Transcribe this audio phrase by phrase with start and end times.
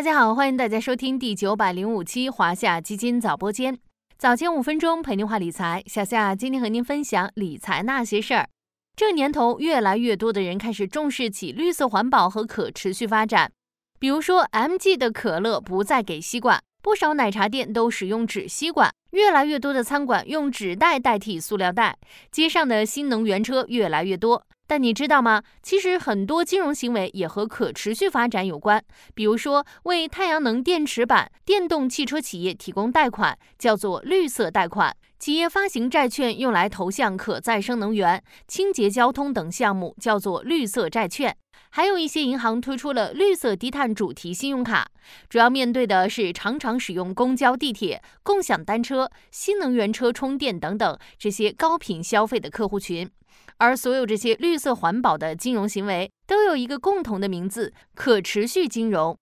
[0.00, 3.78] 大家好，欢迎大家收听第九百零五期华夏基金早播间，
[4.16, 5.82] 早间五分钟陪您话理财。
[5.84, 8.48] 小夏今天和您分享理财那些事儿。
[8.96, 13.52] 这年头，越来越多的人开始重视起绿色环保和可持续发展。
[13.98, 21.98] 比如说，MG 的可乐不再给吸管，不少奶茶店都使用纸吸管，越来越多的餐馆用纸袋代替塑料袋，
[22.30, 24.46] 街上的新能源车越来越多。
[24.70, 25.42] 但你知道吗？
[25.64, 28.80] 其实很多金融行为也和可持续发展有关。
[29.16, 41.36] 比如说，为太阳能电池板、电动汽车企业提供贷款，叫做绿色贷款；企业发行债券用来投向可再生能源、清洁交通等项目，叫做绿色债券。
[41.72, 44.90] 还有一些银行推出了绿色低碳主题信用卡，
[45.28, 53.08] 主要面对的是常常使用公交、地铁、共享单车、新能源车充电等等这些高频消费的客户群。
[53.58, 59.16] 而所有这些绿色环保的金融行为都有一个共同的名字——可持续金融。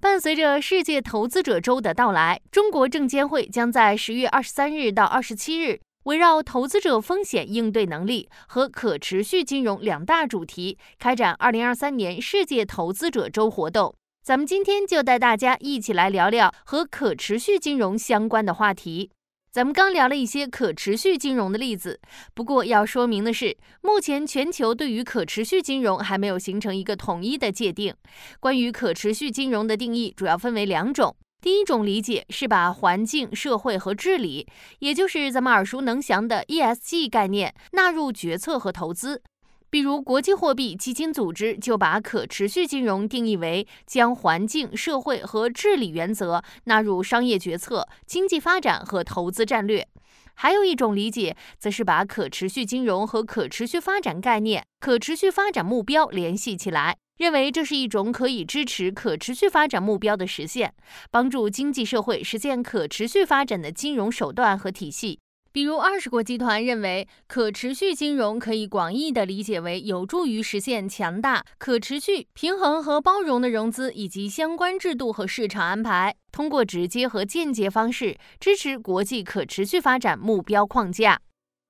[0.00, 13.94] 伴随着世界投资者周的到来，中国证监会将在十月二十三日到二十七日，围绕投资者风险应对能力和可持续金融两大主题，开展二零二三年世界投资者周活动。
[14.22, 19.10] 咱们今天就带大家一起来聊聊和可持续金融相关的话题。
[19.50, 22.00] 咱们刚聊了一些可持续金融的例子，
[22.34, 27.94] 不过要说明的是，目前全球对于可持续金融还没有形成一个统一的界定。
[28.40, 31.16] 关于可持续金融的定义，主要分为两种。
[31.40, 34.48] 第一种理解是把环境、社会和治理，
[34.80, 39.22] 也就是咱们耳熟能详的 ESG 概念纳入决策和投资。
[39.70, 49.86] 比如，国际货币基金组织就把可持续金融定义为将环境、社会和治理原则纳入商业决策、经济发展和投资战略。
[50.34, 60.72] 还有一种理解，则是把可持续金融和可持续发展概念、可持续发展目标联系起来，认为这是一种可以支持可持续发展目标的实现，
[61.10, 65.18] 帮助经济社会实现可持续发展的金融手段和体系。
[65.50, 81.18] 比如，二十国集团认为，可持续金融可以广义的理解为有助于实现强大、可持续、平衡和包容的融资以及相关制度和市场安排，通过直接和间接方式支持国际可持续发展目标框架。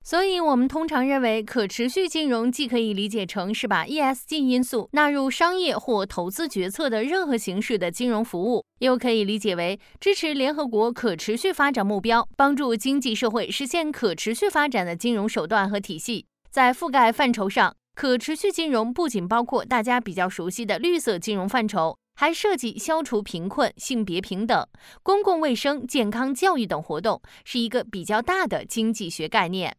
[0.09, 16.25] 所以，我们通常认为，可持续金融既可以理解成是把 ESG 因素纳入商业或投资决策的任何形式的金融服务，又可以理解为支持联合国可持续发展目标、帮助经济社会实现可持续发展的金融手段和体系。
[16.51, 24.67] 在覆盖范畴上，可持续金融不仅包括大家比较熟悉的绿色金融范畴，还涉及消除贫困、性别平等、
[25.03, 29.77] 公共卫生、健康教育等活动，是一个比较大的经济学概念。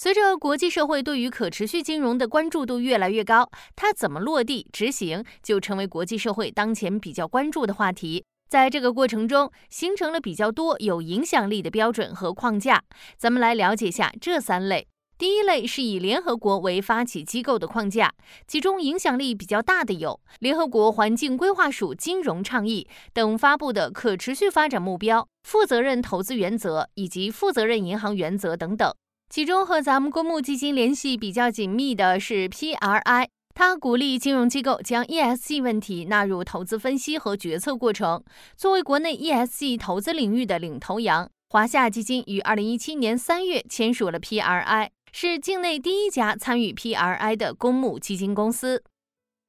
[0.00, 8.24] 随着国际社会对于可持续金融的关注度越来越高，它怎么落地执行就成为国际社会当前比较关注的话题。
[8.48, 12.80] 在这个过程中，形成了比较多有影响力的标准和框架。
[13.16, 14.86] 咱们来了解下这三类。
[15.18, 18.14] 第一类是以联合国为发起机构的框架，
[18.46, 28.94] 其中影响力比较大的有联合国环境规划署金融倡议等发布的可持续发展目标、负责任投资原则以及负责任银行原则等等。
[29.28, 38.24] 其中和咱们公募基金联系比较紧密的是 PRI，它鼓励金融机构将 ESG 问题纳入投资分析和决策过程。
[38.56, 48.82] 作为国内 ESG 投资领域的领头羊，华夏基金于二零一七年三月签署了 PRI，是境内第一家参与 PRI 的公募基金公司。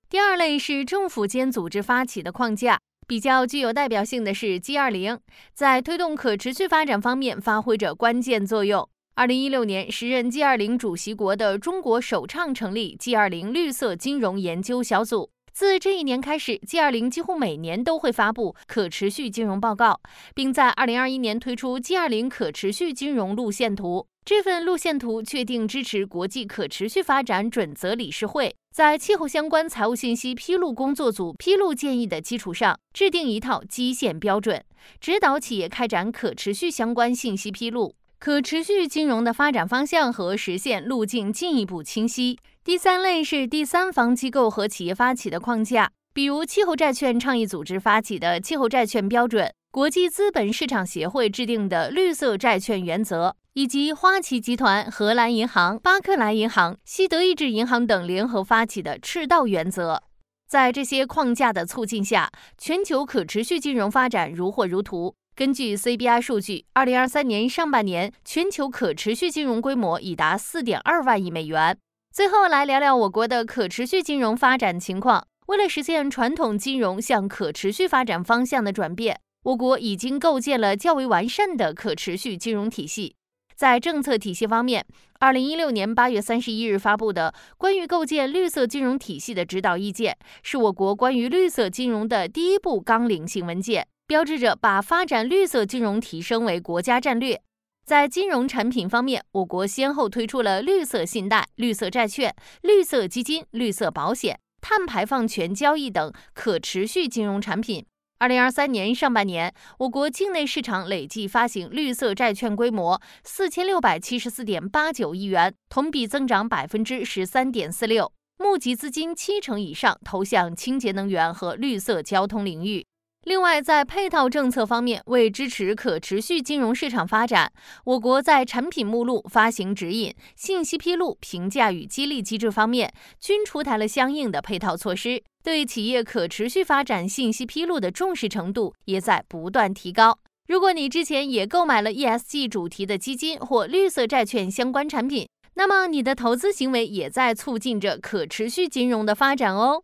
[0.10, 5.20] 第二类是政府间组织发起的框架，比较具有代表性的是 G20，
[5.54, 8.90] 在推动可持续发展方面发挥着关键作用。
[9.20, 15.30] 二零一六年，时任 G20 主席国的中国首倡成立 G20 绿色金融研究小组。
[15.52, 20.00] 自这一年开始，G20 几乎每年都会发布可持续金融报告，
[20.34, 24.08] 并在二零二一年推出 G20 可持续金融路线图。
[24.24, 34.64] 这份路线图确定支持国际可持续发展准则理事会，在气候相关财务信息披露工作组披露建议的基础上，制定一套基线标准，
[35.02, 37.94] 指导企业开展可持续相关信息披露。
[38.20, 42.38] 可持续金融的发展方向和实现路径进一步清晰。
[42.66, 60.04] 第三类是第三方机构和企业发起的框架，比如气候债券倡议组织发起的气候债券标准，国际资本市场协会制定的绿色债券原则，以及花旗集团、荷兰银行、巴克莱银行、西德意志银行等联合发起的赤道原则。
[60.46, 65.16] 在这些框架的促进下，全球可持续金融发展如火如荼。
[65.40, 71.78] 根据 CBI 数据，二零二三年上半年全球可持续金融规模已达四点二万亿美元。
[72.12, 75.26] 最后来聊聊我国的可持续金融发展情况。
[75.48, 83.16] 为了实现传统金融向可持续发展方向的转变，我国已经构建了较为完善的可持续金融体系。
[83.56, 84.86] 在政策体系方面，
[85.22, 97.40] 二零一六年八月三十一日发布的《关于构建绿色金融体系的指导意见》是我国关于绿色金融的第一部纲领性文件，标志着把发展绿色金融提升为国家战略。
[97.86, 107.86] 在金融产品方面，我国先后推出了绿色信贷、绿色债券、绿色基金、绿色保险、碳排放权交易等可持续金融产品。
[108.18, 122.84] 二零二三年上半年，我国境内市场累计发行绿色债券规模四千六百七十四点八九亿元，同比增长百分之十三点四六，募集资金七成以上投向清洁能源和绿色交通领域。
[123.26, 127.52] 另外，在配套政策方面，为支持可持续金融市场发展，
[127.84, 140.18] 我国在产品目录、发行指引、信息披露、评价与激励机制方面，均出台了相应的配套措施，对企业可持续发展信息披露的重视程度也在不断提高。
[140.48, 149.84] 如果你之前也购买了 ESG 主题的基金或绿色债券相关产品，那么你的投资行为也在促进着可持续金融的发展哦。